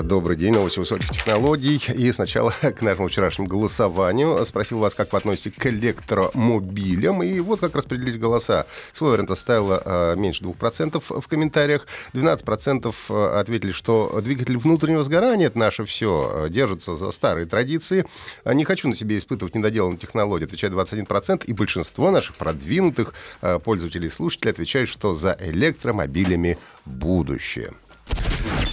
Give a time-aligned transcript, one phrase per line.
[0.00, 1.78] Добрый день, новости высоких технологий.
[1.94, 4.44] И сначала к нашему вчерашнему голосованию.
[4.46, 7.22] Спросил вас, как вы относитесь к электромобилям.
[7.22, 8.66] И вот как распределились голоса.
[8.92, 11.86] Свой вариант оставило а, меньше 2% в комментариях.
[12.14, 16.46] 12% а, ответили, что двигатель внутреннего сгорания— это наше все.
[16.48, 18.06] Держится за старые традиции.
[18.44, 21.44] А, Не хочу на себе испытывать недоделанную технологию, отвечает 21%.
[21.44, 27.72] И большинство наших продвинутых а, пользователей и слушателей отвечают, что за электромобилями будущее.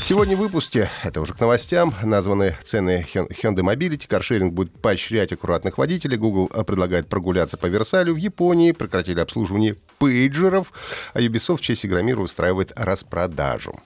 [0.02, 4.08] Сегодня в выпуске, это уже к новостям, названы цены Hyundai Mobility.
[4.08, 6.18] Каршеринг будет поощрять аккуратных водителей.
[6.18, 8.14] Google э, предлагает прогуляться по Версалю.
[8.14, 10.72] В Японии прекратили обслуживание пейджеров.
[11.14, 13.80] А Ubisoft в честь Игромира устраивает распродажу.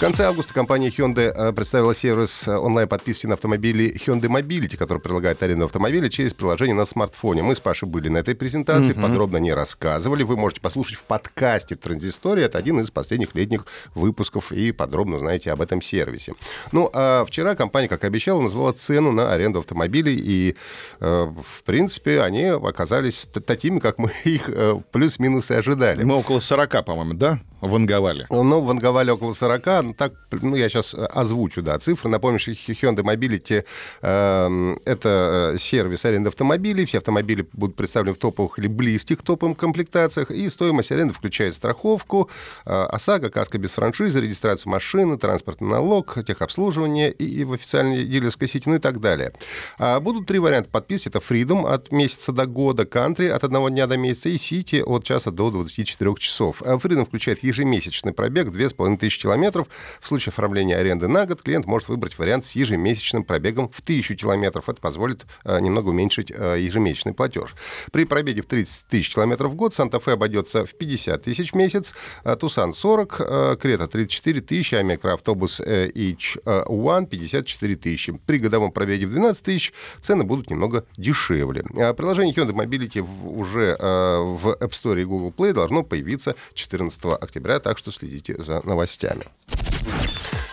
[0.00, 4.98] В конце августа компания Hyundai э, представила сервис э, онлайн-подписки на автомобили Hyundai Mobility, который
[4.98, 7.42] предлагает аренду автомобиля через приложение на смартфоне.
[7.42, 9.02] Мы с Пашей были на этой презентации, Мгм.
[9.02, 10.22] подробно не рассказывали.
[10.22, 12.46] Вы можете послушать в подкасте «Транзистория».
[12.46, 16.32] Это один из последних летних выпусков, и подробно узнаете об этом сервисе.
[16.72, 20.56] Ну, а вчера компания, как и обещала, назвала цену на аренду автомобилей, и,
[21.00, 26.04] э, в принципе, они оказались такими, как мы их э, плюс-минус и ожидали.
[26.04, 28.26] Мы около 40, по-моему, да, ванговали?
[28.30, 29.66] Ну, в Анговале около 40.
[29.82, 32.10] Ну, так, ну, я сейчас озвучу, да, цифры.
[32.10, 33.64] Напомню, что Hyundai Mobility
[34.02, 36.84] э, это э, сервис аренды автомобилей.
[36.84, 40.30] Все автомобили будут представлены в топовых или близких к топовым комплектациях.
[40.30, 42.30] И стоимость аренды включает страховку,
[42.64, 48.48] э, ОСАГО, каска без франшизы, регистрацию машины, транспортный налог, техобслуживание и, и в официальной дилерской
[48.48, 49.32] сети, ну и так далее.
[49.78, 51.08] А будут три варианта подписки.
[51.08, 55.04] Это Freedom от месяца до года, Country от одного дня до месяца и City от
[55.04, 56.62] часа до 24 часов.
[56.62, 59.68] А Freedom включает ежемесячный пробег 2500 километров.
[60.00, 64.14] В случае оформления аренды на год клиент может выбрать вариант с ежемесячным пробегом в 1000
[64.16, 64.68] километров.
[64.68, 67.54] Это позволит э, немного уменьшить э, ежемесячный платеж.
[67.92, 71.94] При пробеге в 30 тысяч километров в год Санта-Фе обойдется в 50 тысяч в месяц,
[72.24, 78.12] э, Тусан 40, э, Крета 34 тысячи, а микроавтобус э, H1 54 тысячи.
[78.26, 81.64] При годовом пробеге в 12 тысяч цены будут немного дешевле.
[81.76, 87.39] А Приложение Hyundai Mobility уже в App Store и Google Play должно появиться 14 октября,
[87.60, 89.24] так что следите за новостями.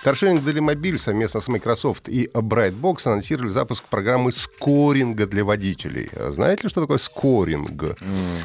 [0.07, 6.09] Каршеринг Делимобиль совместно с Microsoft и Brightbox анонсировали запуск программы скоринга для водителей.
[6.13, 7.97] А Знаете ли, что такое скоринг?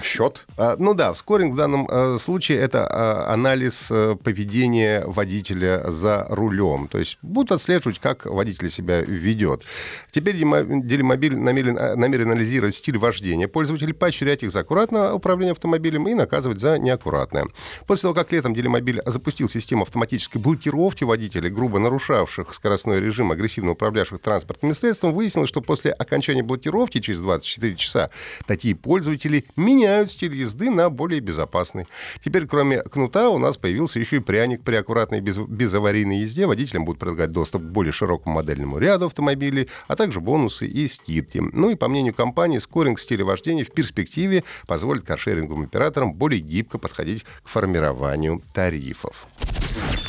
[0.02, 0.44] Счет?
[0.56, 6.26] А, Ну да, скоринг в данном э, случае это а, анализ э, поведения водителя за
[6.30, 6.88] рулем.
[6.88, 9.62] То есть будут отслеживать, как водитель себя ведет.
[10.10, 16.08] Теперь Делимобиль намерен, а, намерен анализировать стиль вождения пользователей, поощрять их за аккуратное управление автомобилем
[16.08, 17.46] и наказывать за неаккуратное.
[17.86, 23.72] После того, как летом Делимобиль запустил систему автоматической блокировки водителей, грубо нарушавших скоростной режим, агрессивно
[23.72, 28.10] управлявших транспортными средствами, выяснилось, что после окончания блокировки через 24 часа
[28.46, 31.86] такие пользователи меняют стиль езды на более безопасный.
[32.24, 36.46] Теперь, кроме кнута, у нас появился еще и пряник при аккуратной без, безаварийной езде.
[36.46, 41.42] Водителям будут предлагать доступ к более широкому модельному ряду автомобилей, а также бонусы и скидки.
[41.52, 46.78] Ну и по мнению компании, скоринг стиля вождения в перспективе позволит каршеринговым операторам более гибко
[46.78, 49.26] подходить к формированию тарифов.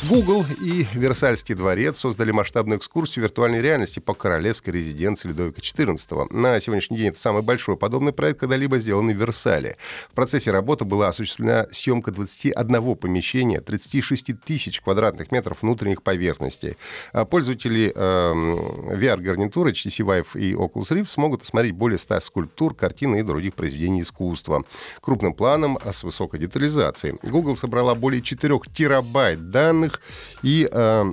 [0.08, 6.30] Google и Версальский дворец создали масштабную экскурсию виртуальной реальности по королевской резиденции Людовика XIV.
[6.30, 9.78] На сегодняшний день это самый большой подобный проект, когда-либо сделанный в Версале.
[10.10, 16.76] В процессе работы была осуществлена съемка 21 помещения, 36 тысяч квадратных метров внутренних поверхностей.
[17.12, 23.14] А Пользователи эм, VR-гарнитуры HTC Vive и Oculus Rift смогут осмотреть более 100 скульптур, картин
[23.14, 24.64] и других произведений искусства.
[25.00, 27.16] Крупным планом, а с высокой детализацией.
[27.22, 29.93] Google собрала более 4 терабайт данных
[30.42, 31.04] и э,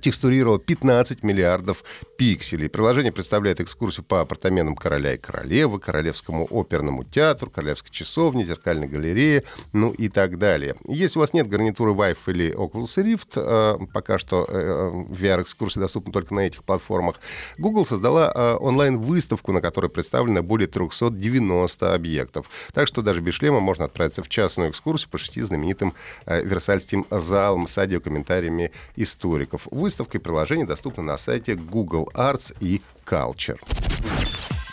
[0.00, 1.84] текстурировал 15 миллиардов
[2.16, 2.68] пикселей.
[2.68, 9.44] Приложение представляет экскурсию по апартаментам короля и королевы, Королевскому оперному театру, Королевской часовне, Зеркальной галерее,
[9.72, 10.76] ну и так далее.
[10.86, 16.12] Если у вас нет гарнитуры Vive или Oculus Rift, э, пока что э, VR-экскурсии доступны
[16.12, 17.20] только на этих платформах,
[17.58, 22.48] Google создала э, онлайн-выставку, на которой представлено более 390 объектов.
[22.72, 25.94] Так что даже без шлема можно отправиться в частную экскурсию по шести знаменитым
[26.26, 29.66] э, Версальским залам с аудиокомментариями историков.
[29.70, 33.58] Выставка и приложение доступны на сайте Google Arts и Culture.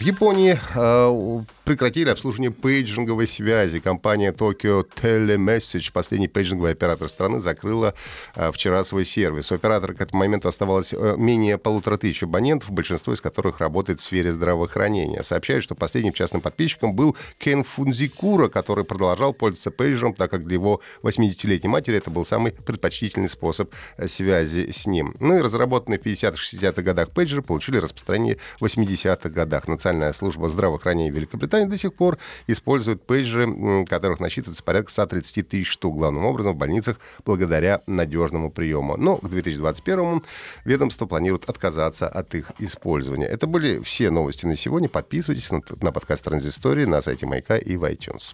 [0.02, 3.80] В Японии э, прекратили обслуживание пейджинговой связи.
[3.80, 7.94] Компания Tokyo Telemessage, последний пейджинговый оператор страны, закрыла
[8.36, 9.52] а, вчера свой сервис.
[9.52, 14.00] У оператора к этому моменту оставалось а, менее полутора тысяч абонентов, большинство из которых работает
[14.00, 15.24] в сфере здравоохранения.
[15.24, 20.56] Сообщают, что последним частным подписчиком был Кен Фунзикура, который продолжал пользоваться пейджером, так как для
[20.56, 25.16] его 80-летней матери это был самый предпочтительный способ э, связи с ним.
[25.20, 29.70] Ну и разработанные в 50-60-х годах пейджеры получили распространение в 80-х годах.
[29.92, 32.18] Национальная служба здравоохранения Великобритании до сих пор
[32.48, 38.96] использует пейджеры, которых насчитывается порядка 130 тысяч штук, главным образом в больницах благодаря надежному приему.
[38.96, 40.24] Но к 2021
[40.64, 43.26] ведомство планирует отказаться от их использования.
[43.26, 44.88] Это были все новости на сегодня.
[44.88, 48.34] Подписывайтесь на, на подкаст Транзистории на сайте Майка и в iTunes.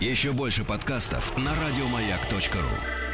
[0.00, 3.09] Еще больше подкастов на радиомаяк.ру